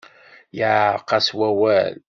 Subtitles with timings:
[0.57, 1.93] Yeɛreq-as wawal.